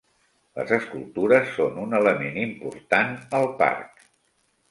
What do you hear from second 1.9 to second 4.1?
element important al parc.